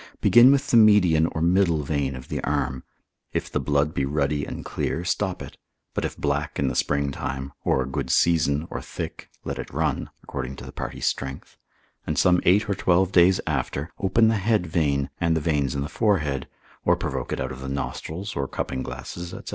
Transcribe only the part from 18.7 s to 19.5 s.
glasses, &c.